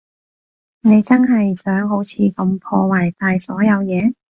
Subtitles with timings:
[0.81, 4.15] 你真係想好似噉破壞晒所有嘢？